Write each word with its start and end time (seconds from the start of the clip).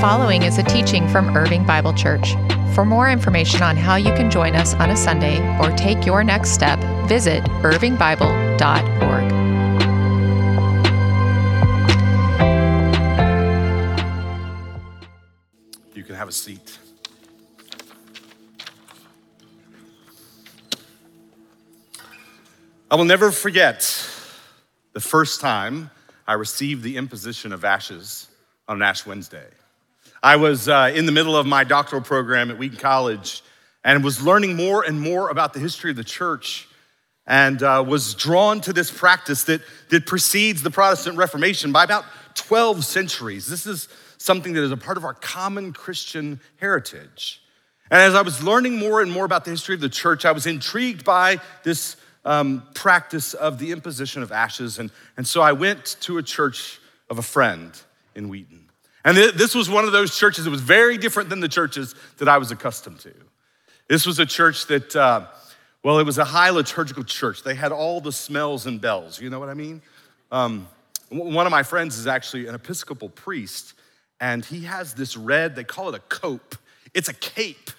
following 0.00 0.44
is 0.44 0.58
a 0.58 0.62
teaching 0.62 1.08
from 1.08 1.36
Irving 1.36 1.64
Bible 1.64 1.92
Church. 1.92 2.34
For 2.72 2.84
more 2.84 3.10
information 3.10 3.62
on 3.62 3.76
how 3.76 3.96
you 3.96 4.12
can 4.14 4.30
join 4.30 4.54
us 4.54 4.74
on 4.74 4.90
a 4.90 4.96
Sunday 4.96 5.40
or 5.58 5.72
take 5.76 6.06
your 6.06 6.22
next 6.22 6.50
step, 6.50 6.78
visit 7.08 7.42
irvingbible.org. 7.42 9.32
You 15.96 16.04
can 16.04 16.14
have 16.14 16.28
a 16.28 16.32
seat. 16.32 16.78
I 22.88 22.94
will 22.94 23.04
never 23.04 23.32
forget 23.32 23.80
the 24.92 25.00
first 25.00 25.40
time 25.40 25.90
I 26.28 26.34
received 26.34 26.84
the 26.84 26.96
imposition 26.96 27.52
of 27.52 27.64
ashes 27.64 28.28
on 28.68 28.80
Ash 28.80 29.04
Wednesday. 29.04 29.48
I 30.22 30.36
was 30.36 30.68
uh, 30.68 30.92
in 30.94 31.06
the 31.06 31.12
middle 31.12 31.36
of 31.36 31.46
my 31.46 31.64
doctoral 31.64 32.02
program 32.02 32.50
at 32.50 32.58
Wheaton 32.58 32.78
College 32.78 33.42
and 33.84 34.02
was 34.02 34.22
learning 34.22 34.56
more 34.56 34.84
and 34.84 35.00
more 35.00 35.30
about 35.30 35.54
the 35.54 35.60
history 35.60 35.90
of 35.90 35.96
the 35.96 36.04
church 36.04 36.68
and 37.26 37.62
uh, 37.62 37.84
was 37.86 38.14
drawn 38.14 38.60
to 38.62 38.72
this 38.72 38.90
practice 38.90 39.44
that, 39.44 39.60
that 39.90 40.06
precedes 40.06 40.62
the 40.62 40.70
Protestant 40.70 41.16
Reformation 41.16 41.72
by 41.72 41.84
about 41.84 42.04
12 42.34 42.84
centuries. 42.84 43.46
This 43.46 43.66
is 43.66 43.88
something 44.16 44.54
that 44.54 44.64
is 44.64 44.72
a 44.72 44.76
part 44.76 44.96
of 44.96 45.04
our 45.04 45.14
common 45.14 45.72
Christian 45.72 46.40
heritage. 46.56 47.42
And 47.90 48.00
as 48.00 48.14
I 48.14 48.22
was 48.22 48.42
learning 48.42 48.78
more 48.78 49.00
and 49.00 49.10
more 49.10 49.24
about 49.24 49.44
the 49.44 49.50
history 49.50 49.74
of 49.74 49.80
the 49.80 49.88
church, 49.88 50.24
I 50.24 50.32
was 50.32 50.46
intrigued 50.46 51.04
by 51.04 51.40
this 51.62 51.96
um, 52.24 52.62
practice 52.74 53.34
of 53.34 53.58
the 53.58 53.72
imposition 53.72 54.22
of 54.22 54.32
ashes. 54.32 54.78
And, 54.78 54.90
and 55.16 55.26
so 55.26 55.40
I 55.40 55.52
went 55.52 55.96
to 56.00 56.18
a 56.18 56.22
church 56.22 56.80
of 57.08 57.18
a 57.18 57.22
friend 57.22 57.72
in 58.14 58.28
Wheaton. 58.28 58.67
And 59.08 59.16
th- 59.16 59.34
this 59.34 59.54
was 59.54 59.70
one 59.70 59.86
of 59.86 59.92
those 59.92 60.14
churches 60.18 60.44
that 60.44 60.50
was 60.50 60.60
very 60.60 60.98
different 60.98 61.30
than 61.30 61.40
the 61.40 61.48
churches 61.48 61.94
that 62.18 62.28
I 62.28 62.36
was 62.36 62.50
accustomed 62.50 63.00
to. 63.00 63.14
This 63.88 64.04
was 64.04 64.18
a 64.18 64.26
church 64.26 64.66
that, 64.66 64.94
uh, 64.94 65.26
well, 65.82 65.98
it 65.98 66.04
was 66.04 66.18
a 66.18 66.24
high 66.24 66.50
liturgical 66.50 67.04
church. 67.04 67.42
They 67.42 67.54
had 67.54 67.72
all 67.72 68.02
the 68.02 68.12
smells 68.12 68.66
and 68.66 68.78
bells, 68.78 69.18
you 69.18 69.30
know 69.30 69.40
what 69.40 69.48
I 69.48 69.54
mean? 69.54 69.80
Um, 70.30 70.68
one 71.08 71.46
of 71.46 71.50
my 71.50 71.62
friends 71.62 71.96
is 71.96 72.06
actually 72.06 72.48
an 72.48 72.54
Episcopal 72.54 73.08
priest, 73.08 73.72
and 74.20 74.44
he 74.44 74.64
has 74.64 74.92
this 74.92 75.16
red, 75.16 75.56
they 75.56 75.64
call 75.64 75.88
it 75.88 75.94
a 75.94 76.00
cope. 76.00 76.54
It's 76.92 77.08
a 77.08 77.14
cape 77.14 77.70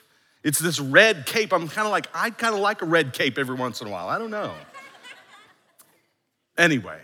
it's 0.44 0.60
this 0.60 0.80
red 0.80 1.26
cape. 1.26 1.52
I'm 1.52 1.68
kind 1.68 1.86
of 1.86 1.92
like, 1.92 2.08
I'd 2.14 2.38
kind 2.38 2.56
of 2.56 2.62
like 2.62 2.82
a 2.82 2.86
red 2.86 3.14
cape 3.14 3.38
every 3.38 3.56
once 3.56 3.82
in 3.82 3.88
a 3.88 3.92
while. 3.92 4.08
I 4.08 4.18
don't 4.18 4.32
know. 4.32 4.54
Anyway, 6.58 7.00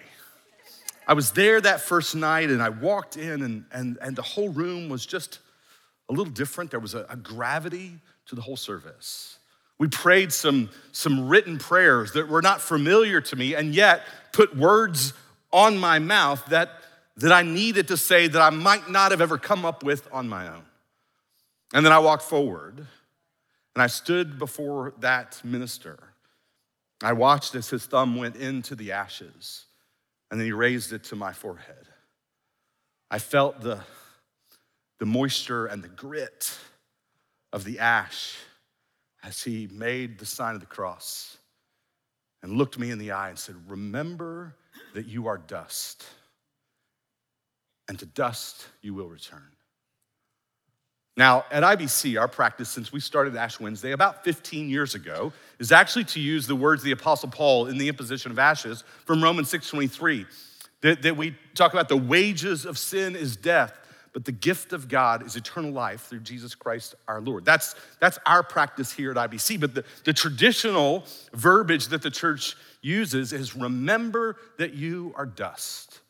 I 1.08 1.14
was 1.14 1.32
there 1.32 1.62
that 1.62 1.82
first 1.82 2.16
night 2.16 2.50
and 2.50 2.62
I 2.62 2.70
walked 2.70 3.18
in, 3.18 3.42
and, 3.42 3.66
and, 3.72 3.98
and 4.02 4.16
the 4.16 4.22
whole 4.22 4.50
room 4.50 4.90
was 4.90 5.06
just 5.06 5.40
a 6.10 6.14
little 6.14 6.32
different. 6.32 6.72
There 6.72 6.80
was 6.80 6.96
a, 6.96 7.06
a 7.10 7.16
gravity 7.16 8.00
to 8.28 8.36
the 8.36 8.42
whole 8.42 8.58
service. 8.58 9.38
We 9.78 9.88
prayed 9.88 10.32
some, 10.32 10.70
some 10.92 11.28
written 11.28 11.58
prayers 11.58 12.14
that 12.14 12.28
were 12.28 12.42
not 12.42 12.62
familiar 12.62 13.22
to 13.22 13.36
me 13.36 13.56
and 13.56 13.76
yet 13.76 14.04
put 14.32 14.56
words 14.56 15.14
on 15.52 15.78
my 15.78 16.00
mouth 16.00 16.46
that, 16.48 16.70
that 17.18 17.32
I 17.32 17.42
needed 17.42 17.90
to 17.90 17.98
say 17.98 18.28
that 18.28 18.42
I 18.42 18.50
might 18.50 18.90
not 18.90 19.12
have 19.12 19.22
ever 19.22 19.38
come 19.38 19.66
up 19.66 19.84
with 19.84 20.08
on 20.12 20.28
my 20.30 20.48
own. 20.48 20.64
And 21.74 21.86
then 21.86 21.92
I 21.92 22.00
walked 22.00 22.24
forward 22.24 22.78
and 22.78 23.84
I 23.84 23.88
stood 23.88 24.40
before 24.40 24.94
that 25.00 25.42
minister. 25.44 26.00
I 27.04 27.12
watched 27.14 27.54
as 27.56 27.70
his 27.70 27.86
thumb 27.86 28.16
went 28.16 28.38
into 28.38 28.76
the 28.76 28.94
ashes, 28.94 29.66
and 30.30 30.40
then 30.40 30.46
he 30.46 30.52
raised 30.52 30.94
it 30.94 31.04
to 31.06 31.16
my 31.16 31.34
forehead. 31.34 31.88
I 33.12 33.20
felt 33.20 33.62
the, 33.62 33.80
the 35.00 35.06
moisture 35.06 35.66
and 35.68 35.84
the 35.84 35.88
grit 35.88 36.58
of 37.54 37.64
the 37.64 37.80
ash 37.80 38.36
as 39.24 39.44
he 39.44 39.68
made 39.72 40.20
the 40.20 40.26
sign 40.26 40.56
of 40.56 40.62
the 40.62 40.68
cross 40.68 41.38
and 42.44 42.54
looked 42.54 42.78
me 42.78 42.92
in 42.92 43.00
the 43.00 43.12
eye 43.12 43.30
and 43.30 43.40
said, 43.40 43.56
Remember 43.68 44.56
that 44.94 45.08
you 45.08 45.28
are 45.28 45.38
dust, 45.38 46.06
and 47.88 47.98
to 48.00 48.06
dust 48.06 48.68
you 48.82 48.94
will 48.94 49.08
return. 49.08 49.52
Now, 51.18 51.46
at 51.50 51.64
IBC, 51.64 52.20
our 52.20 52.28
practice 52.28 52.68
since 52.68 52.92
we 52.92 53.00
started 53.00 53.36
Ash 53.38 53.60
Wednesday 53.60 53.92
about 53.92 54.26
15 54.26 54.70
years 54.70 54.96
ago 54.96 55.32
is 55.60 55.72
actually 55.72 56.04
to 56.06 56.20
use 56.20 56.46
the 56.46 56.56
words 56.56 56.82
of 56.82 56.86
the 56.86 56.92
Apostle 56.92 57.30
Paul 57.30 57.68
in 57.68 57.78
the 57.78 57.88
imposition 57.88 58.32
of 58.32 58.40
ashes 58.40 58.84
from 59.06 59.24
Romans 59.24 59.50
6:23. 59.50 60.26
That, 60.82 61.02
that 61.04 61.16
we 61.16 61.36
talk 61.56 61.72
about 61.72 61.88
the 61.88 61.98
wages 61.98 62.66
of 62.66 62.78
sin 62.78 63.16
is 63.16 63.38
death, 63.38 63.74
but 64.14 64.26
the 64.26 64.34
gift 64.34 64.74
of 64.74 64.90
God 64.90 65.26
is 65.26 65.36
eternal 65.36 65.72
life 65.72 66.02
through 66.02 66.20
Jesus 66.20 66.54
Christ 66.54 66.96
our 67.08 67.22
Lord. 67.22 67.46
That's, 67.46 67.76
that's 68.00 68.20
our 68.26 68.44
practice 68.44 68.92
here 68.92 69.10
at 69.12 69.18
IBC. 69.18 69.60
But 69.60 69.74
the, 69.74 69.86
the 70.04 70.14
traditional 70.14 71.06
verbiage 71.34 71.88
that 71.88 72.02
the 72.02 72.12
church 72.12 72.56
uses 72.82 73.34
is 73.34 73.56
remember 73.56 74.36
that 74.58 74.74
you 74.74 75.14
are 75.16 75.26
dust 75.26 76.02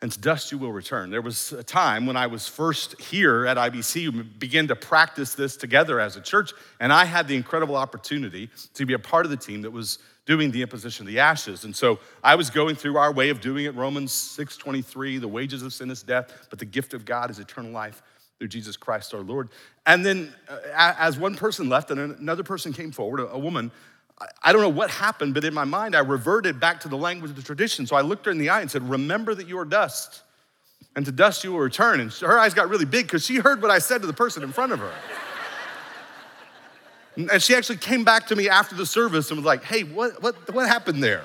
and 0.00 0.12
to 0.12 0.20
dust 0.20 0.52
you 0.52 0.58
will 0.58 0.72
return. 0.72 1.10
There 1.10 1.22
was 1.22 1.52
a 1.52 1.62
time 1.62 2.06
when 2.06 2.16
I 2.16 2.28
was 2.28 2.46
first 2.46 3.00
here 3.00 3.46
at 3.46 3.56
IBC, 3.56 4.12
we 4.12 4.22
began 4.22 4.68
to 4.68 4.76
practice 4.76 5.34
this 5.34 5.56
together 5.56 5.98
as 5.98 6.16
a 6.16 6.20
church, 6.20 6.52
and 6.78 6.92
I 6.92 7.04
had 7.04 7.26
the 7.26 7.34
incredible 7.34 7.76
opportunity 7.76 8.50
to 8.74 8.86
be 8.86 8.94
a 8.94 8.98
part 8.98 9.24
of 9.24 9.30
the 9.30 9.36
team 9.36 9.62
that 9.62 9.72
was 9.72 9.98
doing 10.24 10.50
the 10.50 10.62
imposition 10.62 11.06
of 11.06 11.12
the 11.12 11.18
ashes. 11.18 11.64
And 11.64 11.74
so 11.74 11.98
I 12.22 12.34
was 12.34 12.50
going 12.50 12.76
through 12.76 12.96
our 12.98 13.12
way 13.12 13.30
of 13.30 13.40
doing 13.40 13.64
it, 13.64 13.74
Romans 13.74 14.12
6:23, 14.12 15.18
the 15.18 15.26
wages 15.26 15.62
of 15.62 15.72
sin 15.72 15.90
is 15.90 16.02
death, 16.02 16.46
but 16.50 16.58
the 16.58 16.66
gift 16.66 16.94
of 16.94 17.04
God 17.04 17.30
is 17.30 17.38
eternal 17.38 17.72
life 17.72 18.02
through 18.38 18.48
Jesus 18.48 18.76
Christ 18.76 19.14
our 19.14 19.20
Lord. 19.20 19.48
And 19.86 20.06
then 20.06 20.32
uh, 20.48 20.58
as 20.76 21.18
one 21.18 21.34
person 21.34 21.68
left 21.68 21.90
and 21.90 21.98
another 21.98 22.44
person 22.44 22.72
came 22.72 22.92
forward, 22.92 23.20
a, 23.20 23.28
a 23.30 23.38
woman, 23.38 23.72
I 24.42 24.52
don't 24.52 24.62
know 24.62 24.68
what 24.68 24.90
happened, 24.90 25.34
but 25.34 25.44
in 25.44 25.54
my 25.54 25.64
mind, 25.64 25.94
I 25.94 26.00
reverted 26.00 26.58
back 26.58 26.80
to 26.80 26.88
the 26.88 26.96
language 26.96 27.30
of 27.30 27.36
the 27.36 27.42
tradition. 27.42 27.86
So 27.86 27.94
I 27.94 28.00
looked 28.00 28.26
her 28.26 28.32
in 28.32 28.38
the 28.38 28.48
eye 28.48 28.60
and 28.60 28.70
said, 28.70 28.88
Remember 28.88 29.34
that 29.34 29.46
you 29.46 29.58
are 29.58 29.64
dust, 29.64 30.22
and 30.96 31.06
to 31.06 31.12
dust 31.12 31.44
you 31.44 31.52
will 31.52 31.60
return. 31.60 32.00
And 32.00 32.12
her 32.12 32.38
eyes 32.38 32.54
got 32.54 32.68
really 32.68 32.84
big 32.84 33.06
because 33.06 33.24
she 33.24 33.36
heard 33.36 33.62
what 33.62 33.70
I 33.70 33.78
said 33.78 34.00
to 34.00 34.06
the 34.06 34.12
person 34.12 34.42
in 34.42 34.52
front 34.52 34.72
of 34.72 34.80
her. 34.80 34.92
and 37.16 37.42
she 37.42 37.54
actually 37.54 37.78
came 37.78 38.04
back 38.04 38.26
to 38.28 38.36
me 38.36 38.48
after 38.48 38.74
the 38.74 38.86
service 38.86 39.30
and 39.30 39.38
was 39.38 39.46
like, 39.46 39.62
Hey, 39.62 39.84
what, 39.84 40.20
what, 40.22 40.52
what 40.52 40.68
happened 40.68 41.02
there? 41.02 41.22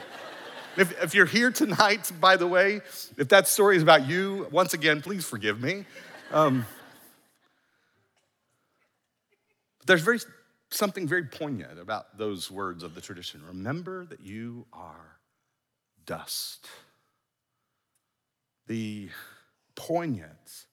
If, 0.76 1.04
if 1.04 1.16
you're 1.16 1.28
here 1.28 1.52
tonight, 1.52 2.12
by 2.20 2.36
the 2.36 2.48
way, 2.48 2.82
if 3.18 3.30
that 3.30 3.48
story 3.48 3.76
is 3.76 3.84
about 3.84 4.08
you, 4.08 4.48
once 4.52 4.74
again, 4.74 5.02
please 5.02 5.24
forgive 5.24 5.62
me. 5.62 5.86
Um, 6.32 6.66
there's 9.86 10.02
very 10.02 10.20
something 10.74 11.08
very 11.08 11.24
poignant 11.24 11.80
about 11.80 12.18
those 12.18 12.50
words 12.50 12.84
of 12.84 12.96
the 12.96 13.02
tradition. 13.02 13.42
Remember 13.48 14.06
that 14.06 14.22
you 14.22 14.66
are 14.74 15.18
dust. 16.06 16.68
The 18.68 19.10
poignant, 19.76 20.66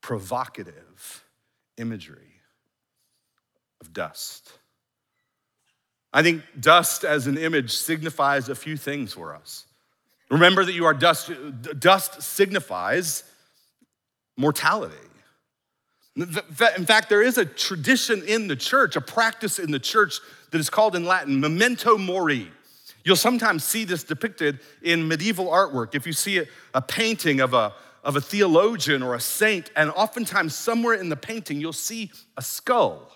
provocative 0.00 1.24
imagery 1.76 2.40
of 3.80 3.92
dust. 3.92 4.52
I 6.12 6.22
think 6.22 6.42
dust 6.60 7.04
as 7.04 7.26
an 7.26 7.36
image 7.36 7.72
signifies 7.72 8.48
a 8.48 8.54
few 8.54 8.76
things 8.76 9.12
for 9.12 9.34
us. 9.34 9.66
Remember 10.30 10.64
that 10.64 10.72
you 10.72 10.84
are 10.84 10.94
dust. 10.94 11.30
Dust 11.78 12.22
signifies 12.22 13.24
mortality. 14.36 14.96
In 16.16 16.86
fact, 16.86 17.08
there 17.08 17.22
is 17.22 17.38
a 17.38 17.44
tradition 17.44 18.22
in 18.22 18.46
the 18.46 18.54
church, 18.54 18.94
a 18.94 19.00
practice 19.00 19.58
in 19.58 19.72
the 19.72 19.80
church 19.80 20.20
that 20.50 20.60
is 20.60 20.70
called 20.70 20.94
in 20.94 21.04
Latin 21.04 21.40
memento 21.40 21.98
mori. 21.98 22.50
You'll 23.04 23.16
sometimes 23.16 23.64
see 23.64 23.84
this 23.84 24.04
depicted 24.04 24.60
in 24.80 25.08
medieval 25.08 25.46
artwork. 25.46 25.94
If 25.94 26.06
you 26.06 26.12
see 26.12 26.46
a, 26.72 26.80
painting 26.80 27.40
of 27.40 27.52
a, 27.52 27.74
of 28.04 28.16
a 28.16 28.20
theologian 28.20 29.02
or 29.02 29.14
a 29.14 29.20
saint, 29.20 29.70
and 29.76 29.90
oftentimes 29.90 30.54
somewhere 30.54 30.94
in 30.94 31.08
the 31.08 31.16
painting, 31.16 31.60
you'll 31.60 31.72
see 31.72 32.12
a 32.36 32.42
skull. 32.42 33.10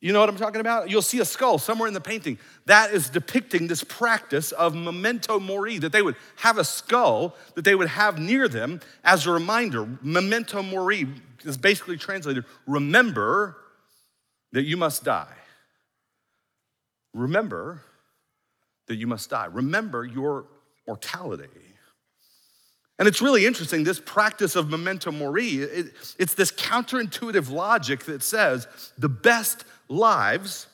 You 0.00 0.12
know 0.12 0.20
what 0.20 0.28
I'm 0.28 0.36
talking 0.36 0.60
about? 0.60 0.90
You'll 0.90 1.02
see 1.02 1.20
a 1.20 1.24
skull 1.24 1.58
somewhere 1.58 1.88
in 1.88 1.94
the 1.94 2.00
painting. 2.00 2.38
That 2.66 2.92
is 2.92 3.08
depicting 3.08 3.66
this 3.66 3.82
practice 3.82 4.52
of 4.52 4.74
memento 4.74 5.40
mori, 5.40 5.78
that 5.78 5.92
they 5.92 6.02
would 6.02 6.16
have 6.36 6.58
a 6.58 6.64
skull 6.64 7.34
that 7.54 7.64
they 7.64 7.74
would 7.74 7.88
have 7.88 8.18
near 8.18 8.46
them 8.46 8.80
as 9.04 9.26
a 9.26 9.32
reminder. 9.32 9.88
Memento 10.02 10.62
mori 10.62 11.08
is 11.44 11.56
basically 11.56 11.96
translated 11.96 12.44
remember 12.66 13.56
that 14.52 14.64
you 14.64 14.76
must 14.76 15.02
die. 15.02 15.34
Remember 17.14 17.82
that 18.88 18.96
you 18.96 19.06
must 19.06 19.30
die. 19.30 19.46
Remember 19.46 20.04
your 20.04 20.46
mortality. 20.86 21.48
And 22.98 23.06
it's 23.06 23.20
really 23.20 23.44
interesting, 23.44 23.84
this 23.84 24.00
practice 24.00 24.56
of 24.56 24.70
memento 24.70 25.10
mori, 25.12 25.56
it, 25.56 25.92
it's 26.18 26.34
this 26.34 26.50
counterintuitive 26.50 27.50
logic 27.50 28.04
that 28.04 28.22
says 28.22 28.66
the 28.96 29.08
best 29.08 29.64
lives 29.88 30.66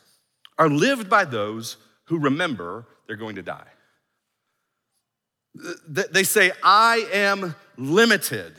are 0.58 0.68
lived 0.68 1.08
by 1.08 1.24
those 1.24 1.76
who 2.04 2.18
remember 2.18 2.86
they're 3.06 3.16
going 3.16 3.36
to 3.36 3.42
die. 3.42 3.68
They 5.88 6.24
say, 6.24 6.52
I 6.62 7.06
am 7.12 7.54
limited 7.76 8.54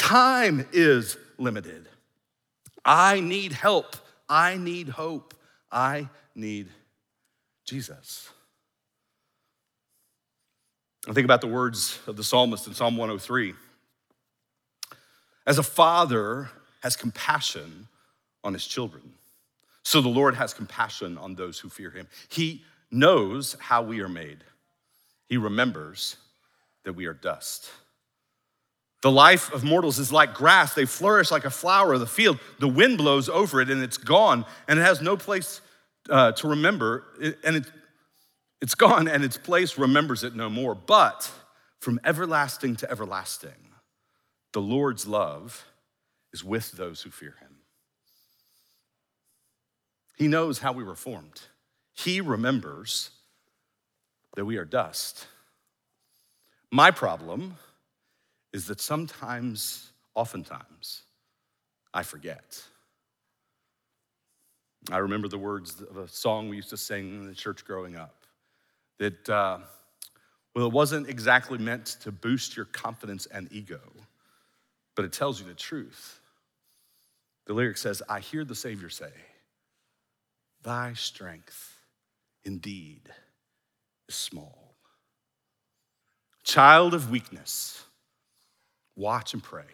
Time 0.00 0.66
is 0.72 1.18
limited. 1.36 1.86
I 2.86 3.20
need 3.20 3.52
help. 3.52 3.96
I 4.30 4.56
need 4.56 4.88
hope. 4.88 5.34
I 5.70 6.08
need 6.34 6.68
Jesus. 7.66 8.30
I 11.06 11.12
think 11.12 11.26
about 11.26 11.42
the 11.42 11.48
words 11.48 11.98
of 12.06 12.16
the 12.16 12.24
psalmist 12.24 12.66
in 12.66 12.72
Psalm 12.72 12.96
103. 12.96 13.52
As 15.46 15.58
a 15.58 15.62
father 15.62 16.48
has 16.82 16.96
compassion 16.96 17.86
on 18.42 18.54
his 18.54 18.66
children, 18.66 19.12
so 19.82 20.00
the 20.00 20.08
Lord 20.08 20.34
has 20.34 20.54
compassion 20.54 21.18
on 21.18 21.34
those 21.34 21.58
who 21.58 21.68
fear 21.68 21.90
him. 21.90 22.06
He 22.28 22.62
knows 22.90 23.56
how 23.58 23.82
we 23.82 24.00
are 24.00 24.08
made, 24.08 24.38
he 25.28 25.36
remembers 25.36 26.16
that 26.84 26.94
we 26.94 27.06
are 27.06 27.14
dust. 27.14 27.70
The 29.02 29.10
life 29.10 29.52
of 29.52 29.64
mortals 29.64 29.98
is 29.98 30.12
like 30.12 30.34
grass. 30.34 30.74
They 30.74 30.84
flourish 30.84 31.30
like 31.30 31.46
a 31.46 31.50
flower 31.50 31.94
of 31.94 32.00
the 32.00 32.06
field. 32.06 32.38
The 32.58 32.68
wind 32.68 32.98
blows 32.98 33.30
over 33.30 33.60
it 33.60 33.70
and 33.70 33.82
it's 33.82 33.96
gone, 33.96 34.44
and 34.68 34.78
it 34.78 34.82
has 34.82 35.00
no 35.00 35.16
place 35.16 35.62
uh, 36.10 36.32
to 36.32 36.48
remember. 36.48 37.04
And 37.42 37.56
it, 37.56 37.64
it's 38.60 38.74
gone, 38.74 39.08
and 39.08 39.24
its 39.24 39.38
place 39.38 39.78
remembers 39.78 40.22
it 40.22 40.36
no 40.36 40.50
more. 40.50 40.74
But 40.74 41.30
from 41.78 41.98
everlasting 42.04 42.76
to 42.76 42.90
everlasting, 42.90 43.72
the 44.52 44.60
Lord's 44.60 45.06
love 45.06 45.64
is 46.32 46.44
with 46.44 46.72
those 46.72 47.00
who 47.00 47.10
fear 47.10 47.36
him. 47.40 47.49
He 50.20 50.28
knows 50.28 50.58
how 50.58 50.72
we 50.72 50.84
were 50.84 50.96
formed, 50.96 51.40
He 51.94 52.20
remembers 52.20 53.08
that 54.36 54.44
we 54.44 54.58
are 54.58 54.66
dust. 54.66 55.26
My 56.70 56.90
problem 56.90 57.54
is 58.52 58.66
that 58.66 58.82
sometimes, 58.82 59.90
oftentimes, 60.14 61.04
I 61.94 62.02
forget. 62.02 62.62
I 64.92 64.98
remember 64.98 65.26
the 65.26 65.38
words 65.38 65.80
of 65.80 65.96
a 65.96 66.06
song 66.06 66.50
we 66.50 66.56
used 66.56 66.68
to 66.68 66.76
sing 66.76 67.14
in 67.14 67.26
the 67.26 67.34
church 67.34 67.64
growing 67.64 67.96
up 67.96 68.24
that, 68.98 69.26
uh, 69.26 69.60
well, 70.54 70.66
it 70.66 70.72
wasn't 70.72 71.08
exactly 71.08 71.56
meant 71.56 71.96
to 72.02 72.12
boost 72.12 72.58
your 72.58 72.66
confidence 72.66 73.24
and 73.24 73.50
ego, 73.50 73.80
but 74.96 75.06
it 75.06 75.14
tells 75.14 75.40
you 75.40 75.46
the 75.46 75.54
truth. 75.54 76.20
The 77.46 77.54
lyric 77.54 77.78
says, 77.78 78.02
I 78.06 78.20
hear 78.20 78.44
the 78.44 78.54
Savior 78.54 78.90
say, 78.90 79.12
Thy 80.62 80.92
strength 80.94 81.76
indeed 82.44 83.10
is 84.08 84.14
small. 84.14 84.74
Child 86.42 86.94
of 86.94 87.10
weakness, 87.10 87.84
watch 88.96 89.34
and 89.34 89.42
pray, 89.42 89.64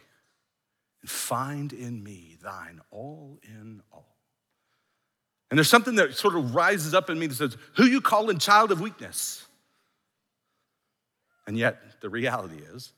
and 1.01 1.11
find 1.11 1.73
in 1.73 2.03
me 2.03 2.37
thine 2.43 2.81
all 2.91 3.39
in 3.43 3.83
all. 3.93 4.17
And 5.51 5.59
there's 5.59 5.71
something 5.71 5.95
that 5.97 6.15
sort 6.15 6.35
of 6.35 6.55
rises 6.55 6.93
up 6.93 7.09
in 7.09 7.19
me 7.19 7.29
that 7.29 7.37
says, 7.37 7.57
Who 7.75 7.85
you 7.85 8.01
calling 8.01 8.39
child 8.39 8.73
of 8.73 8.81
weakness? 8.81 9.45
And 11.47 11.57
yet, 11.57 12.01
the 12.01 12.11
reality 12.11 12.57
is, 12.57 12.93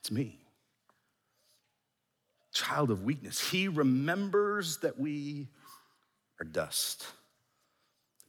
it's 0.00 0.10
me. 0.10 0.38
Child 2.52 2.90
of 2.90 3.04
weakness. 3.04 3.50
He 3.50 3.68
remembers 3.68 4.78
that 4.78 4.98
we 4.98 5.48
dust. 6.52 7.06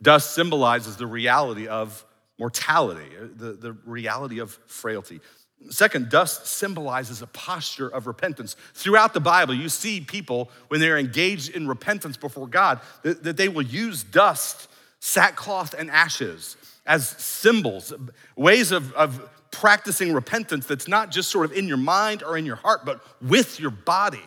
Dust 0.02 0.36
symbolizes 0.36 0.98
the 0.98 1.08
reality 1.08 1.68
of 1.68 2.06
mortality, 2.38 3.10
uh, 3.20 3.28
the, 3.36 3.54
the 3.54 3.74
reality 3.86 4.40
of 4.40 4.52
frailty. 4.68 5.22
Second, 5.70 6.10
dust 6.10 6.46
symbolizes 6.46 7.22
a 7.22 7.28
posture 7.28 7.88
of 7.88 8.08
repentance. 8.08 8.56
Throughout 8.74 9.14
the 9.14 9.22
Bible, 9.22 9.54
you 9.54 9.70
see 9.70 10.02
people, 10.02 10.52
when 10.68 10.82
they're 10.82 10.98
engaged 10.98 11.56
in 11.56 11.68
repentance 11.68 12.18
before 12.18 12.48
God, 12.48 12.82
that, 13.04 13.24
that 13.24 13.38
they 13.38 13.48
will 13.48 13.64
use 13.64 14.04
dust, 14.04 14.68
sackcloth, 15.00 15.74
and 15.74 15.90
ashes 15.90 16.58
as 16.86 17.08
symbols, 17.10 17.94
ways 18.36 18.72
of, 18.72 18.92
of 18.94 19.30
practicing 19.50 20.14
repentance 20.14 20.68
that's 20.68 20.88
not 20.88 21.10
just 21.10 21.32
sort 21.32 21.46
of 21.46 21.58
in 21.58 21.68
your 21.68 21.78
mind 21.78 22.22
or 22.22 22.38
in 22.38 22.46
your 22.46 22.58
heart, 22.58 22.86
but 22.86 23.02
with 23.22 23.60
your 23.60 23.72
body 23.72 24.22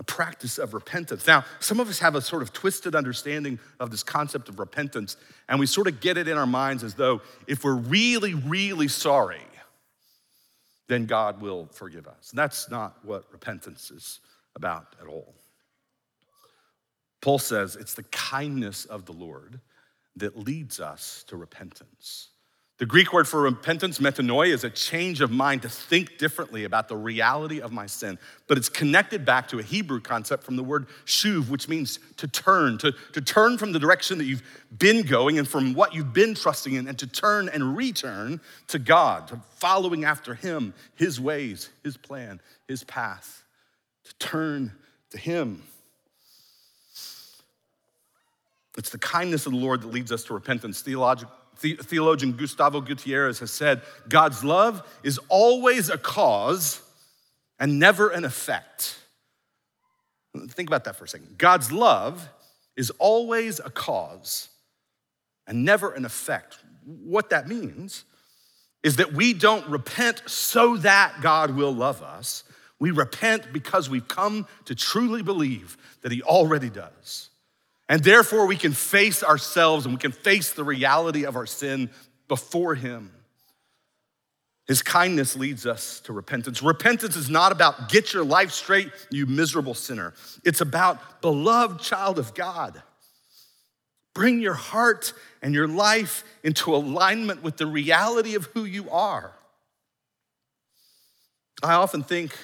a 0.00 0.02
practice 0.02 0.56
of 0.56 0.72
repentance. 0.72 1.26
Now, 1.26 1.44
some 1.60 1.78
of 1.78 1.90
us 1.90 1.98
have 1.98 2.14
a 2.14 2.22
sort 2.22 2.40
of 2.40 2.54
twisted 2.54 2.96
understanding 2.96 3.60
of 3.78 3.90
this 3.90 4.02
concept 4.02 4.48
of 4.48 4.58
repentance, 4.58 5.18
and 5.46 5.60
we 5.60 5.66
sort 5.66 5.86
of 5.86 6.00
get 6.00 6.16
it 6.16 6.26
in 6.26 6.38
our 6.38 6.46
minds 6.46 6.82
as 6.82 6.94
though 6.94 7.20
if 7.46 7.64
we're 7.64 7.74
really, 7.74 8.32
really 8.32 8.88
sorry, 8.88 9.42
then 10.88 11.04
God 11.04 11.42
will 11.42 11.68
forgive 11.70 12.08
us. 12.08 12.30
And 12.30 12.38
that's 12.38 12.70
not 12.70 12.96
what 13.04 13.30
repentance 13.30 13.90
is 13.90 14.20
about 14.56 14.96
at 15.02 15.06
all. 15.06 15.34
Paul 17.20 17.38
says 17.38 17.76
it's 17.76 17.94
the 17.94 18.02
kindness 18.04 18.86
of 18.86 19.04
the 19.04 19.12
Lord 19.12 19.60
that 20.16 20.34
leads 20.34 20.80
us 20.80 21.24
to 21.28 21.36
repentance. 21.36 22.30
The 22.80 22.86
Greek 22.86 23.12
word 23.12 23.28
for 23.28 23.42
repentance, 23.42 23.98
metanoia, 23.98 24.54
is 24.54 24.64
a 24.64 24.70
change 24.70 25.20
of 25.20 25.30
mind 25.30 25.60
to 25.62 25.68
think 25.68 26.16
differently 26.16 26.64
about 26.64 26.88
the 26.88 26.96
reality 26.96 27.60
of 27.60 27.72
my 27.72 27.84
sin. 27.84 28.18
But 28.46 28.56
it's 28.56 28.70
connected 28.70 29.26
back 29.26 29.48
to 29.48 29.58
a 29.58 29.62
Hebrew 29.62 30.00
concept 30.00 30.44
from 30.44 30.56
the 30.56 30.64
word 30.64 30.86
shuv, 31.04 31.50
which 31.50 31.68
means 31.68 31.98
to 32.16 32.26
turn, 32.26 32.78
to, 32.78 32.92
to 33.12 33.20
turn 33.20 33.58
from 33.58 33.72
the 33.72 33.78
direction 33.78 34.16
that 34.16 34.24
you've 34.24 34.42
been 34.78 35.02
going 35.02 35.38
and 35.38 35.46
from 35.46 35.74
what 35.74 35.94
you've 35.94 36.14
been 36.14 36.34
trusting 36.34 36.72
in, 36.72 36.88
and 36.88 36.98
to 37.00 37.06
turn 37.06 37.50
and 37.50 37.76
return 37.76 38.40
to 38.68 38.78
God, 38.78 39.28
to 39.28 39.38
following 39.56 40.06
after 40.06 40.32
Him, 40.32 40.72
His 40.94 41.20
ways, 41.20 41.68
His 41.84 41.98
plan, 41.98 42.40
His 42.66 42.82
path, 42.84 43.44
to 44.04 44.14
turn 44.14 44.72
to 45.10 45.18
Him. 45.18 45.64
It's 48.78 48.88
the 48.88 48.98
kindness 48.98 49.44
of 49.44 49.52
the 49.52 49.58
Lord 49.58 49.82
that 49.82 49.88
leads 49.88 50.10
us 50.12 50.24
to 50.24 50.32
repentance. 50.32 50.80
Theological 50.80 51.34
theologian 51.56 52.32
Gustavo 52.32 52.80
Gutierrez 52.80 53.38
has 53.40 53.50
said 53.50 53.82
God's 54.08 54.42
love 54.42 54.82
is 55.02 55.18
always 55.28 55.90
a 55.90 55.98
cause 55.98 56.80
and 57.58 57.78
never 57.78 58.08
an 58.08 58.24
effect. 58.24 58.98
Think 60.48 60.68
about 60.68 60.84
that 60.84 60.96
for 60.96 61.04
a 61.04 61.08
second. 61.08 61.36
God's 61.38 61.70
love 61.72 62.28
is 62.76 62.90
always 62.98 63.60
a 63.60 63.70
cause 63.70 64.48
and 65.46 65.64
never 65.64 65.92
an 65.92 66.04
effect. 66.04 66.58
What 66.84 67.30
that 67.30 67.48
means 67.48 68.04
is 68.82 68.96
that 68.96 69.12
we 69.12 69.34
don't 69.34 69.68
repent 69.68 70.22
so 70.26 70.76
that 70.78 71.20
God 71.20 71.54
will 71.54 71.74
love 71.74 72.02
us. 72.02 72.44
We 72.78 72.92
repent 72.92 73.52
because 73.52 73.90
we've 73.90 74.08
come 74.08 74.46
to 74.64 74.74
truly 74.74 75.22
believe 75.22 75.76
that 76.02 76.12
He 76.12 76.22
already 76.22 76.70
does. 76.70 77.29
And 77.90 78.04
therefore, 78.04 78.46
we 78.46 78.54
can 78.54 78.72
face 78.72 79.24
ourselves 79.24 79.84
and 79.84 79.92
we 79.92 79.98
can 79.98 80.12
face 80.12 80.52
the 80.52 80.62
reality 80.62 81.24
of 81.24 81.34
our 81.34 81.44
sin 81.44 81.90
before 82.28 82.76
Him. 82.76 83.10
His 84.68 84.80
kindness 84.80 85.36
leads 85.36 85.66
us 85.66 85.98
to 86.02 86.12
repentance. 86.12 86.62
Repentance 86.62 87.16
is 87.16 87.28
not 87.28 87.50
about 87.50 87.88
get 87.88 88.14
your 88.14 88.22
life 88.22 88.52
straight, 88.52 88.90
you 89.10 89.26
miserable 89.26 89.74
sinner. 89.74 90.14
It's 90.44 90.60
about 90.60 91.20
beloved 91.20 91.80
child 91.80 92.20
of 92.20 92.32
God. 92.32 92.80
Bring 94.14 94.40
your 94.40 94.54
heart 94.54 95.12
and 95.42 95.52
your 95.52 95.66
life 95.66 96.22
into 96.44 96.72
alignment 96.72 97.42
with 97.42 97.56
the 97.56 97.66
reality 97.66 98.36
of 98.36 98.44
who 98.54 98.64
you 98.64 98.88
are. 98.90 99.32
I 101.60 101.72
often 101.72 102.04
think 102.04 102.38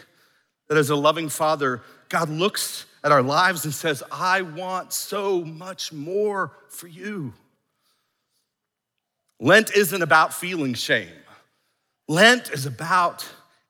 that 0.69 0.77
as 0.77 0.91
a 0.91 0.97
loving 0.97 1.29
father, 1.29 1.83
God 2.09 2.31
looks 2.31 2.85
at 3.07 3.13
our 3.13 3.23
lives 3.23 3.65
and 3.65 3.73
says, 3.73 4.03
I 4.11 4.43
want 4.43 4.93
so 4.93 5.45
much 5.45 5.93
more 5.93 6.51
for 6.69 6.89
you. 6.89 7.33
Lent 9.39 9.71
isn't 9.77 10.03
about 10.03 10.35
feeling 10.35 10.75
shame. 10.75 11.13
Lent 12.09 12.51
is 12.51 12.67
about 12.67 13.25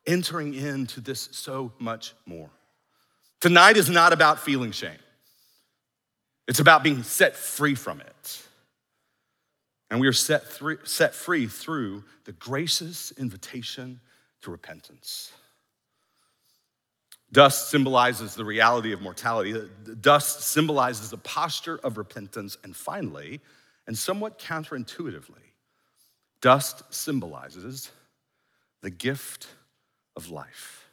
entering 0.06 0.54
into 0.54 1.02
this 1.02 1.28
so 1.32 1.70
much 1.78 2.14
more. 2.24 2.48
Tonight 3.42 3.76
is 3.76 3.90
not 3.90 4.14
about 4.14 4.40
feeling 4.40 4.72
shame, 4.72 4.98
it's 6.48 6.60
about 6.60 6.82
being 6.82 7.02
set 7.02 7.36
free 7.36 7.74
from 7.74 8.00
it. 8.00 8.42
And 9.90 10.00
we 10.00 10.08
are 10.08 10.14
set, 10.14 10.44
set 10.84 11.14
free 11.14 11.46
through 11.46 12.04
the 12.24 12.32
gracious 12.32 13.12
invitation 13.18 14.00
to 14.40 14.50
repentance. 14.50 15.30
Dust 17.32 17.70
symbolizes 17.70 18.34
the 18.34 18.44
reality 18.44 18.92
of 18.92 19.00
mortality. 19.00 19.54
Uh, 19.54 19.64
dust 20.00 20.42
symbolizes 20.42 21.12
a 21.12 21.18
posture 21.18 21.78
of 21.82 21.98
repentance. 21.98 22.56
And 22.62 22.74
finally, 22.74 23.40
and 23.86 23.96
somewhat 23.96 24.38
counterintuitively, 24.38 25.52
dust 26.40 26.82
symbolizes 26.90 27.90
the 28.82 28.90
gift 28.90 29.48
of 30.16 30.30
life. 30.30 30.88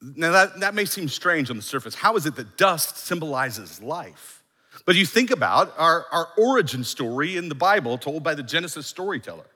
Now, 0.00 0.30
that, 0.30 0.60
that 0.60 0.74
may 0.74 0.84
seem 0.84 1.08
strange 1.08 1.50
on 1.50 1.56
the 1.56 1.62
surface. 1.62 1.94
How 1.94 2.16
is 2.16 2.24
it 2.24 2.36
that 2.36 2.56
dust 2.56 2.98
symbolizes 2.98 3.82
life? 3.82 4.44
But 4.86 4.94
you 4.94 5.04
think 5.04 5.32
about 5.32 5.74
our, 5.76 6.06
our 6.12 6.28
origin 6.38 6.84
story 6.84 7.36
in 7.36 7.48
the 7.48 7.56
Bible 7.56 7.98
told 7.98 8.22
by 8.22 8.34
the 8.34 8.44
Genesis 8.44 8.86
storyteller. 8.86 9.46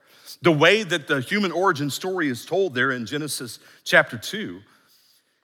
The 0.41 0.51
way 0.51 0.83
that 0.83 1.07
the 1.07 1.21
human 1.21 1.51
origin 1.51 1.89
story 1.89 2.29
is 2.29 2.45
told 2.45 2.73
there 2.73 2.91
in 2.91 3.05
Genesis 3.05 3.59
chapter 3.83 4.17
2 4.17 4.61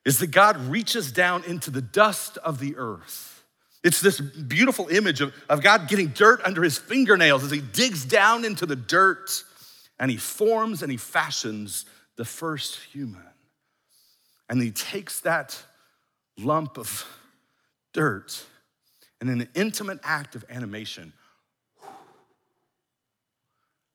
is 0.05 0.19
that 0.19 0.27
God 0.27 0.57
reaches 0.57 1.12
down 1.12 1.43
into 1.43 1.71
the 1.71 1.81
dust 1.81 2.38
of 2.38 2.59
the 2.59 2.75
earth. 2.77 3.43
It's 3.83 4.01
this 4.01 4.19
beautiful 4.19 4.88
image 4.89 5.21
of, 5.21 5.33
of 5.48 5.62
God 5.62 5.88
getting 5.88 6.07
dirt 6.07 6.41
under 6.43 6.63
his 6.63 6.77
fingernails 6.77 7.43
as 7.43 7.51
he 7.51 7.62
digs 7.62 8.05
down 8.05 8.43
into 8.43 8.65
the 8.65 8.75
dirt 8.75 9.43
and 10.00 10.09
he 10.09 10.17
forms 10.17 10.81
and 10.81 10.91
he 10.91 10.98
fashions 10.98 11.86
the 12.15 12.25
first 12.25 12.79
human. 12.91 13.21
And 14.50 14.62
he 14.62 14.71
takes 14.71 15.21
that 15.21 15.62
lump 16.38 16.77
of 16.77 17.05
dirt 17.93 18.45
and 19.21 19.29
in 19.29 19.41
an 19.41 19.50
intimate 19.53 20.00
act 20.03 20.36
of 20.36 20.45
animation, 20.50 21.13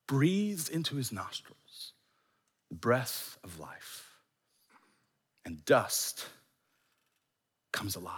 breathes 0.07 0.69
into 0.69 0.97
his 0.97 1.13
nostrils 1.13 1.93
the 2.71 2.75
breath 2.75 3.39
of 3.45 3.61
life, 3.61 4.09
and 5.45 5.65
dust 5.65 6.27
comes 7.73 7.95
alive. 7.95 8.13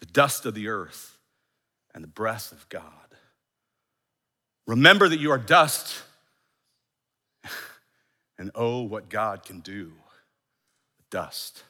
The 0.00 0.06
dust 0.06 0.44
of 0.44 0.54
the 0.54 0.68
earth 0.68 1.16
and 1.94 2.04
the 2.04 2.08
breath 2.08 2.52
of 2.52 2.68
God. 2.68 2.82
Remember 4.66 5.08
that 5.08 5.20
you 5.20 5.30
are 5.30 5.38
dust, 5.38 6.02
and 8.38 8.50
oh, 8.54 8.82
what 8.82 9.08
God 9.08 9.44
can 9.44 9.60
do 9.60 9.92
with 10.98 11.10
dust. 11.10 11.62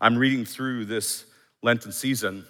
I'm 0.00 0.16
reading 0.16 0.44
through 0.44 0.84
this 0.84 1.24
Lenten 1.62 1.92
season 1.92 2.44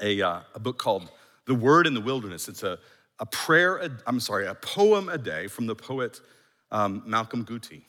a, 0.00 0.22
uh, 0.22 0.40
a 0.54 0.58
book 0.58 0.78
called 0.78 1.10
The 1.46 1.54
Word 1.54 1.86
in 1.86 1.94
the 1.94 2.00
Wilderness. 2.00 2.48
It's 2.48 2.62
a, 2.62 2.78
a 3.18 3.26
prayer, 3.26 3.98
I'm 4.06 4.20
sorry, 4.20 4.46
a 4.46 4.54
poem 4.54 5.08
a 5.08 5.18
day 5.18 5.46
from 5.46 5.66
the 5.66 5.74
poet 5.74 6.20
um, 6.70 7.02
Malcolm 7.06 7.44
Guite. 7.44 7.82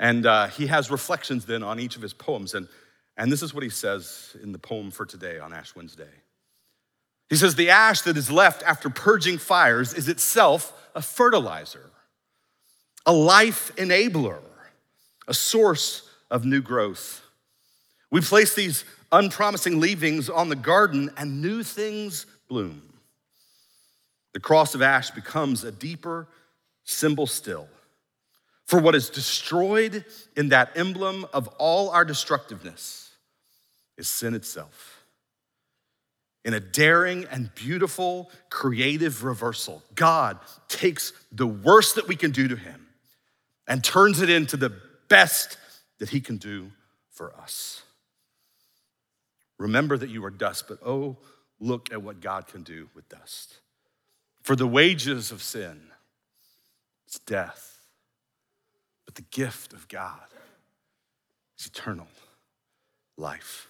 And 0.00 0.26
uh, 0.26 0.48
he 0.48 0.66
has 0.66 0.90
reflections 0.90 1.44
then 1.44 1.62
on 1.62 1.78
each 1.78 1.96
of 1.96 2.02
his 2.02 2.12
poems. 2.12 2.54
And, 2.54 2.68
and 3.16 3.30
this 3.30 3.42
is 3.42 3.54
what 3.54 3.62
he 3.62 3.70
says 3.70 4.36
in 4.42 4.52
the 4.52 4.58
poem 4.58 4.90
for 4.90 5.06
today 5.06 5.38
on 5.38 5.52
Ash 5.52 5.74
Wednesday. 5.76 6.10
He 7.28 7.36
says, 7.36 7.54
The 7.54 7.70
ash 7.70 8.02
that 8.02 8.16
is 8.16 8.30
left 8.30 8.62
after 8.64 8.90
purging 8.90 9.38
fires 9.38 9.94
is 9.94 10.08
itself 10.08 10.72
a 10.94 11.02
fertilizer, 11.02 11.90
a 13.06 13.12
life 13.12 13.74
enabler, 13.76 14.40
a 15.28 15.34
source 15.34 16.08
of 16.30 16.44
new 16.44 16.60
growth. 16.60 17.22
We 18.10 18.20
place 18.20 18.54
these 18.54 18.84
unpromising 19.12 19.78
leavings 19.78 20.28
on 20.28 20.48
the 20.48 20.56
garden, 20.56 21.10
and 21.16 21.40
new 21.40 21.62
things 21.62 22.26
bloom. 22.48 22.82
The 24.32 24.40
cross 24.40 24.74
of 24.74 24.82
ash 24.82 25.10
becomes 25.10 25.62
a 25.62 25.70
deeper 25.70 26.26
symbol 26.84 27.26
still. 27.26 27.68
For 28.66 28.80
what 28.80 28.94
is 28.94 29.10
destroyed 29.10 30.04
in 30.36 30.48
that 30.48 30.76
emblem 30.76 31.26
of 31.32 31.48
all 31.58 31.90
our 31.90 32.04
destructiveness 32.04 33.10
is 33.98 34.08
sin 34.08 34.34
itself. 34.34 35.04
In 36.44 36.54
a 36.54 36.60
daring 36.60 37.26
and 37.30 37.54
beautiful 37.54 38.30
creative 38.50 39.22
reversal, 39.22 39.82
God 39.94 40.38
takes 40.68 41.12
the 41.30 41.46
worst 41.46 41.96
that 41.96 42.08
we 42.08 42.16
can 42.16 42.32
do 42.32 42.48
to 42.48 42.56
Him 42.56 42.86
and 43.68 43.84
turns 43.84 44.20
it 44.20 44.30
into 44.30 44.56
the 44.56 44.72
best 45.08 45.56
that 45.98 46.08
He 46.08 46.20
can 46.20 46.38
do 46.38 46.70
for 47.10 47.32
us. 47.36 47.81
Remember 49.58 49.96
that 49.96 50.10
you 50.10 50.24
are 50.24 50.30
dust, 50.30 50.64
but 50.68 50.78
oh, 50.84 51.18
look 51.60 51.92
at 51.92 52.02
what 52.02 52.20
God 52.20 52.46
can 52.46 52.62
do 52.62 52.88
with 52.94 53.08
dust. 53.08 53.58
For 54.42 54.56
the 54.56 54.66
wages 54.66 55.30
of 55.30 55.42
sin 55.42 55.80
is 57.08 57.20
death, 57.20 57.78
but 59.04 59.14
the 59.14 59.22
gift 59.22 59.72
of 59.72 59.88
God 59.88 60.26
is 61.58 61.66
eternal 61.66 62.08
life. 63.16 63.68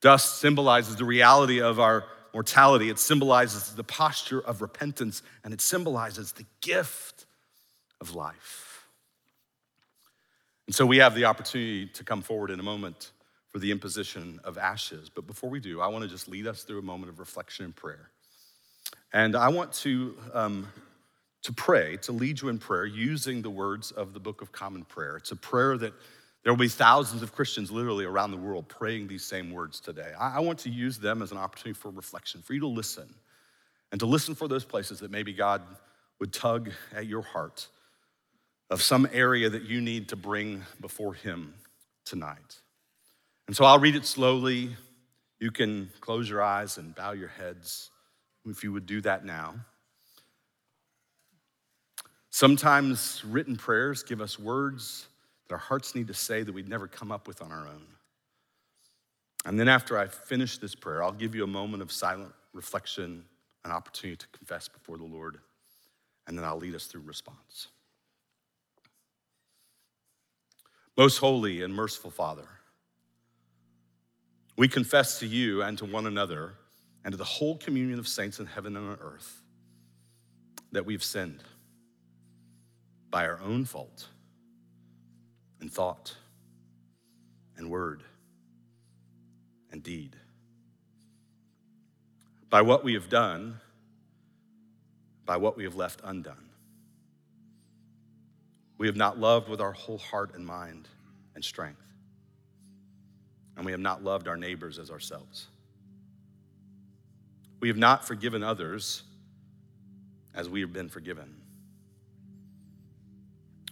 Dust 0.00 0.38
symbolizes 0.38 0.96
the 0.96 1.04
reality 1.04 1.60
of 1.60 1.78
our 1.78 2.04
mortality, 2.32 2.90
it 2.90 2.98
symbolizes 2.98 3.74
the 3.74 3.84
posture 3.84 4.40
of 4.40 4.60
repentance, 4.60 5.22
and 5.44 5.54
it 5.54 5.60
symbolizes 5.60 6.32
the 6.32 6.44
gift 6.60 7.26
of 8.00 8.14
life. 8.14 8.86
And 10.66 10.74
so 10.74 10.86
we 10.86 10.98
have 10.98 11.14
the 11.14 11.26
opportunity 11.26 11.86
to 11.86 12.04
come 12.04 12.22
forward 12.22 12.50
in 12.50 12.58
a 12.58 12.62
moment 12.62 13.12
for 13.54 13.60
the 13.60 13.70
imposition 13.70 14.40
of 14.42 14.58
ashes. 14.58 15.08
But 15.08 15.28
before 15.28 15.48
we 15.48 15.60
do, 15.60 15.80
I 15.80 15.86
want 15.86 16.02
to 16.02 16.10
just 16.10 16.26
lead 16.26 16.48
us 16.48 16.64
through 16.64 16.80
a 16.80 16.82
moment 16.82 17.12
of 17.12 17.20
reflection 17.20 17.64
and 17.64 17.76
prayer. 17.76 18.10
And 19.12 19.36
I 19.36 19.48
want 19.48 19.72
to, 19.74 20.16
um, 20.32 20.66
to 21.44 21.52
pray, 21.52 21.96
to 21.98 22.10
lead 22.10 22.42
you 22.42 22.48
in 22.48 22.58
prayer 22.58 22.84
using 22.84 23.42
the 23.42 23.50
words 23.50 23.92
of 23.92 24.12
the 24.12 24.18
Book 24.18 24.42
of 24.42 24.50
Common 24.50 24.84
Prayer. 24.84 25.16
It's 25.18 25.30
a 25.30 25.36
prayer 25.36 25.78
that 25.78 25.92
there 26.42 26.52
will 26.52 26.58
be 26.58 26.66
thousands 26.66 27.22
of 27.22 27.32
Christians 27.32 27.70
literally 27.70 28.04
around 28.04 28.32
the 28.32 28.38
world 28.38 28.68
praying 28.68 29.06
these 29.06 29.24
same 29.24 29.52
words 29.52 29.78
today. 29.78 30.10
I, 30.18 30.38
I 30.38 30.40
want 30.40 30.58
to 30.60 30.68
use 30.68 30.98
them 30.98 31.22
as 31.22 31.30
an 31.30 31.38
opportunity 31.38 31.78
for 31.78 31.92
reflection, 31.92 32.42
for 32.42 32.54
you 32.54 32.60
to 32.60 32.66
listen, 32.66 33.08
and 33.92 34.00
to 34.00 34.06
listen 34.06 34.34
for 34.34 34.48
those 34.48 34.64
places 34.64 34.98
that 34.98 35.12
maybe 35.12 35.32
God 35.32 35.62
would 36.18 36.32
tug 36.32 36.72
at 36.92 37.06
your 37.06 37.22
heart 37.22 37.68
of 38.68 38.82
some 38.82 39.08
area 39.12 39.48
that 39.48 39.62
you 39.62 39.80
need 39.80 40.08
to 40.08 40.16
bring 40.16 40.64
before 40.80 41.14
Him 41.14 41.54
tonight. 42.04 42.58
And 43.46 43.56
so 43.56 43.64
I'll 43.64 43.78
read 43.78 43.94
it 43.94 44.06
slowly. 44.06 44.76
You 45.38 45.50
can 45.50 45.90
close 46.00 46.28
your 46.28 46.42
eyes 46.42 46.78
and 46.78 46.94
bow 46.94 47.12
your 47.12 47.28
heads 47.28 47.90
if 48.46 48.64
you 48.64 48.72
would 48.72 48.86
do 48.86 49.00
that 49.02 49.24
now. 49.24 49.54
Sometimes 52.30 53.22
written 53.24 53.56
prayers 53.56 54.02
give 54.02 54.20
us 54.20 54.38
words 54.38 55.06
that 55.46 55.54
our 55.54 55.60
hearts 55.60 55.94
need 55.94 56.08
to 56.08 56.14
say 56.14 56.42
that 56.42 56.52
we'd 56.52 56.68
never 56.68 56.88
come 56.88 57.12
up 57.12 57.28
with 57.28 57.42
on 57.42 57.52
our 57.52 57.66
own. 57.66 57.86
And 59.44 59.60
then 59.60 59.68
after 59.68 59.98
I 59.98 60.06
finish 60.06 60.58
this 60.58 60.74
prayer, 60.74 61.02
I'll 61.02 61.12
give 61.12 61.34
you 61.34 61.44
a 61.44 61.48
moment 61.48 61.82
of 61.82 61.92
silent 61.92 62.32
reflection, 62.52 63.24
an 63.64 63.70
opportunity 63.70 64.16
to 64.16 64.26
confess 64.36 64.68
before 64.68 64.96
the 64.96 65.04
Lord, 65.04 65.38
and 66.26 66.36
then 66.36 66.44
I'll 66.44 66.56
lead 66.56 66.74
us 66.74 66.86
through 66.86 67.02
response. 67.02 67.68
Most 70.96 71.18
holy 71.18 71.62
and 71.62 71.74
merciful 71.74 72.10
Father, 72.10 72.48
we 74.56 74.68
confess 74.68 75.18
to 75.18 75.26
you 75.26 75.62
and 75.62 75.76
to 75.78 75.84
one 75.84 76.06
another 76.06 76.54
and 77.04 77.12
to 77.12 77.16
the 77.18 77.24
whole 77.24 77.56
communion 77.58 77.98
of 77.98 78.06
saints 78.06 78.38
in 78.38 78.46
heaven 78.46 78.76
and 78.76 78.90
on 78.90 78.98
earth 79.00 79.42
that 80.72 80.86
we've 80.86 81.04
sinned 81.04 81.42
by 83.10 83.26
our 83.26 83.40
own 83.40 83.64
fault 83.64 84.08
and 85.60 85.72
thought 85.72 86.16
and 87.56 87.70
word 87.70 88.02
and 89.70 89.82
deed. 89.82 90.16
By 92.50 92.62
what 92.62 92.84
we 92.84 92.94
have 92.94 93.08
done, 93.08 93.60
by 95.24 95.36
what 95.36 95.56
we 95.56 95.64
have 95.64 95.74
left 95.74 96.00
undone. 96.04 96.50
We 98.78 98.86
have 98.86 98.96
not 98.96 99.18
loved 99.18 99.48
with 99.48 99.60
our 99.60 99.72
whole 99.72 99.98
heart 99.98 100.34
and 100.34 100.44
mind 100.44 100.88
and 101.34 101.44
strength 101.44 101.93
and 103.56 103.64
we 103.64 103.72
have 103.72 103.80
not 103.80 104.02
loved 104.02 104.28
our 104.28 104.36
neighbors 104.36 104.78
as 104.78 104.90
ourselves. 104.90 105.46
We 107.60 107.68
have 107.68 107.76
not 107.76 108.06
forgiven 108.06 108.42
others 108.42 109.02
as 110.34 110.48
we 110.48 110.60
have 110.60 110.72
been 110.72 110.88
forgiven. 110.88 111.34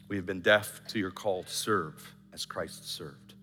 We 0.09 0.17
have 0.17 0.27
been 0.27 0.41
deaf 0.41 0.81
to 0.89 0.99
your 0.99 1.11
call 1.11 1.43
to 1.43 1.51
serve 1.51 2.15
as 2.33 2.45
Christ 2.45 2.89
served. 2.89 3.35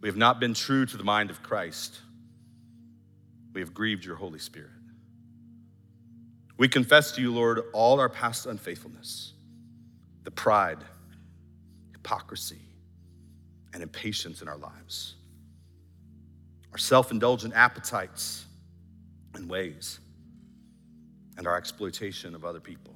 We 0.00 0.08
have 0.08 0.16
not 0.16 0.38
been 0.38 0.54
true 0.54 0.86
to 0.86 0.96
the 0.96 1.04
mind 1.04 1.30
of 1.30 1.42
Christ. 1.42 2.00
We 3.52 3.60
have 3.60 3.74
grieved 3.74 4.04
your 4.04 4.16
Holy 4.16 4.38
Spirit. 4.38 4.70
We 6.56 6.68
confess 6.68 7.12
to 7.12 7.20
you, 7.20 7.32
Lord, 7.32 7.62
all 7.72 8.00
our 8.00 8.08
past 8.08 8.46
unfaithfulness, 8.46 9.32
the 10.24 10.30
pride, 10.30 10.78
hypocrisy, 11.92 12.60
and 13.72 13.82
impatience 13.82 14.42
in 14.42 14.48
our 14.48 14.56
lives, 14.56 15.14
our 16.72 16.78
self 16.78 17.10
indulgent 17.10 17.54
appetites 17.54 18.46
and 19.34 19.48
ways, 19.48 20.00
and 21.36 21.46
our 21.46 21.56
exploitation 21.56 22.34
of 22.34 22.44
other 22.44 22.60
people, 22.60 22.94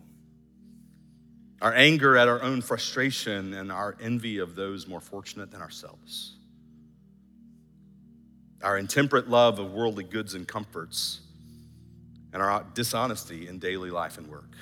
our 1.61 1.75
anger 1.75 2.17
at 2.17 2.29
our 2.29 2.43
own 2.43 2.61
frustration 2.61 3.55
and 3.55 3.71
our 3.71 3.97
envy 4.01 4.39
of 4.39 4.55
those 4.55 4.87
more 4.87 5.01
fortunate 5.01 5.51
than 5.51 5.61
ourselves, 5.61 6.37
our 8.63 8.79
intemperate 8.79 9.29
love 9.29 9.59
of 9.59 9.73
worldly 9.73 10.05
goods 10.05 10.35
and 10.35 10.49
comforts, 10.49 11.21
and 12.33 12.43
our 12.43 12.65
dishonesty 12.75 13.47
in 13.47 13.59
daily 13.59 13.91
life 13.91 14.19
and 14.19 14.27
work, 14.27 14.57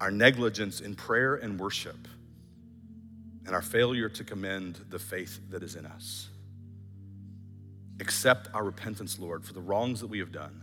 our 0.00 0.10
negligence 0.10 0.80
in 0.80 0.94
prayer 0.94 1.34
and 1.36 1.60
worship 1.60 2.08
and 3.48 3.54
our 3.54 3.62
failure 3.62 4.10
to 4.10 4.24
commend 4.24 4.78
the 4.90 4.98
faith 4.98 5.40
that 5.48 5.62
is 5.62 5.74
in 5.74 5.86
us. 5.86 6.28
accept 7.98 8.46
our 8.52 8.62
repentance, 8.62 9.18
Lord, 9.18 9.42
for 9.42 9.54
the 9.54 9.60
wrongs 9.60 10.00
that 10.00 10.06
we 10.06 10.18
have 10.18 10.30
done, 10.30 10.62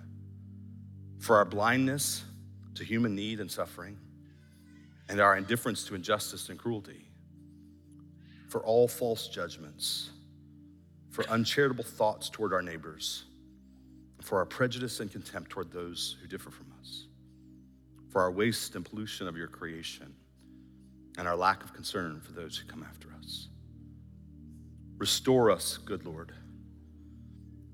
for 1.19 1.35
our 1.35 1.45
blindness 1.45 2.23
to 2.75 2.83
human 2.83 3.15
need 3.15 3.39
and 3.39 3.49
suffering, 3.49 3.97
and 5.09 5.19
our 5.19 5.35
indifference 5.35 5.83
to 5.85 5.95
injustice 5.95 6.47
and 6.49 6.59
cruelty, 6.59 7.07
for 8.47 8.63
all 8.63 8.87
false 8.87 9.27
judgments, 9.27 10.11
for 11.09 11.27
uncharitable 11.27 11.83
thoughts 11.83 12.29
toward 12.29 12.53
our 12.53 12.61
neighbors, 12.61 13.23
for 14.21 14.37
our 14.37 14.45
prejudice 14.45 14.99
and 14.99 15.11
contempt 15.11 15.49
toward 15.49 15.71
those 15.71 16.17
who 16.21 16.27
differ 16.27 16.51
from 16.51 16.67
us, 16.79 17.07
for 18.11 18.21
our 18.21 18.31
waste 18.31 18.75
and 18.75 18.85
pollution 18.85 19.27
of 19.27 19.35
your 19.35 19.47
creation, 19.47 20.13
and 21.17 21.27
our 21.27 21.35
lack 21.35 21.63
of 21.63 21.73
concern 21.73 22.19
for 22.21 22.31
those 22.33 22.57
who 22.57 22.67
come 22.67 22.83
after 22.87 23.09
us. 23.19 23.47
Restore 24.97 25.51
us, 25.51 25.77
good 25.77 26.05
Lord. 26.05 26.31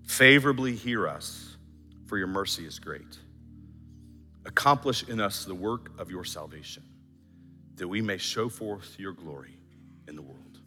Favorably 0.06 0.76
hear 0.76 1.08
us, 1.08 1.58
for 2.08 2.18
your 2.18 2.28
mercy 2.28 2.66
is 2.66 2.80
great. 2.80 3.18
Accomplish 4.46 5.08
in 5.08 5.22
us 5.22 5.46
the 5.46 5.56
work 5.56 5.92
of 6.00 6.10
your 6.10 6.26
salvation, 6.26 6.84
that 7.76 7.88
we 7.88 8.02
may 8.02 8.18
show 8.18 8.50
forth 8.50 8.96
your 8.98 9.14
glory 9.14 9.58
in 10.08 10.16
the 10.16 10.22
world. 10.22 10.60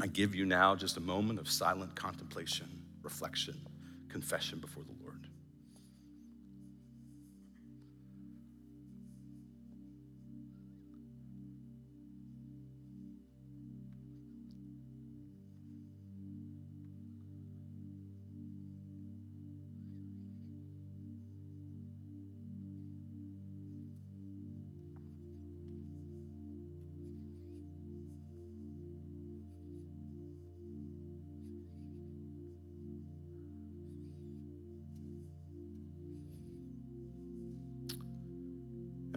I 0.00 0.06
give 0.06 0.34
you 0.34 0.46
now 0.46 0.76
just 0.76 0.96
a 0.96 1.00
moment 1.00 1.40
of 1.40 1.50
silent 1.50 1.96
contemplation, 1.96 2.68
reflection, 3.02 3.56
confession 4.08 4.60
before 4.60 4.84
the 4.84 4.92
Lord. 4.92 4.97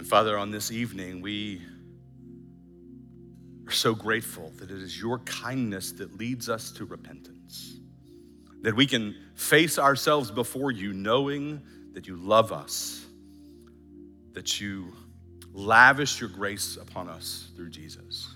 And 0.02 0.10
Father, 0.10 0.36
on 0.36 0.50
this 0.50 0.72
evening, 0.72 1.22
we 1.22 1.62
are 3.68 3.72
so 3.72 3.94
grateful 3.94 4.52
that 4.58 4.72
it 4.72 4.82
is 4.82 5.00
your 5.00 5.20
kindness 5.20 5.92
that 5.92 6.18
leads 6.18 6.50
us 6.50 6.72
to 6.72 6.86
repentance. 6.86 7.78
That 8.64 8.76
we 8.76 8.88
can 8.88 9.16
face 9.36 9.78
ourselves 9.78 10.32
before 10.32 10.72
you 10.72 10.92
knowing 10.92 11.62
that 11.94 12.08
you 12.08 12.16
love 12.16 12.52
us, 12.52 13.06
that 14.34 14.60
you 14.60 14.92
lavish 15.54 16.20
your 16.20 16.30
grace 16.30 16.78
upon 16.78 17.08
us 17.08 17.52
through 17.56 17.70
Jesus. 17.70 18.28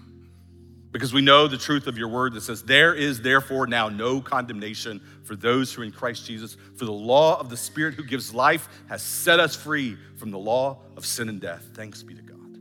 Because 0.96 1.14
we 1.14 1.22
know 1.22 1.50
the 1.50 1.58
truth 1.58 1.88
of 1.88 1.98
your 1.98 2.08
word 2.08 2.36
that 2.36 2.42
says, 2.42 2.64
There 2.64 2.94
is 2.94 3.20
therefore 3.20 3.68
now 3.68 3.90
no 3.90 4.22
condemnation 4.22 5.02
for 5.24 5.36
those 5.36 5.74
who 5.74 5.82
are 5.82 5.84
in 5.84 5.92
Christ 5.92 6.26
Jesus. 6.26 6.56
For 6.76 6.86
the 6.86 6.94
law 6.94 7.38
of 7.38 7.50
the 7.50 7.58
Spirit 7.58 7.96
who 7.96 8.04
gives 8.06 8.34
life 8.34 8.70
has 8.88 9.04
set 9.04 9.42
us 9.42 9.58
free 9.58 9.98
from 10.16 10.32
the 10.32 10.38
law 10.38 10.80
of 10.96 11.06
sin 11.06 11.28
and 11.28 11.42
death. 11.42 11.68
Thanks 11.74 12.02
be 12.02 12.14
to 12.14 12.22
God. 12.22 12.60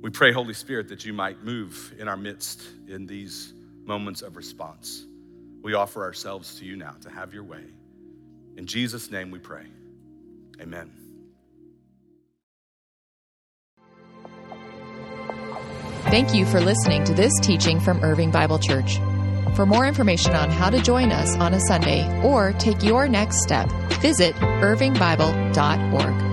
We 0.00 0.10
pray, 0.10 0.30
Holy 0.30 0.54
Spirit, 0.54 0.86
that 0.90 1.04
you 1.04 1.12
might 1.12 1.42
move 1.42 1.92
in 1.98 2.06
our 2.06 2.16
midst 2.16 2.62
in 2.86 3.04
these 3.04 3.52
moments 3.82 4.22
of 4.22 4.36
response. 4.36 5.06
We 5.60 5.74
offer 5.74 6.04
ourselves 6.04 6.56
to 6.60 6.64
you 6.64 6.76
now 6.76 6.94
to 7.00 7.10
have 7.10 7.34
your 7.34 7.42
way. 7.42 7.64
In 8.56 8.64
Jesus' 8.64 9.10
name 9.10 9.32
we 9.32 9.40
pray. 9.40 9.66
Amen. 10.60 11.05
Thank 16.08 16.34
you 16.34 16.46
for 16.46 16.60
listening 16.60 17.02
to 17.04 17.14
this 17.14 17.32
teaching 17.42 17.80
from 17.80 18.04
Irving 18.04 18.30
Bible 18.30 18.60
Church. 18.60 18.98
For 19.56 19.66
more 19.66 19.86
information 19.86 20.34
on 20.34 20.50
how 20.50 20.70
to 20.70 20.80
join 20.80 21.10
us 21.10 21.36
on 21.36 21.52
a 21.52 21.60
Sunday 21.60 22.06
or 22.22 22.52
take 22.52 22.84
your 22.84 23.08
next 23.08 23.42
step, 23.42 23.68
visit 24.00 24.34
irvingbible.org. 24.36 26.25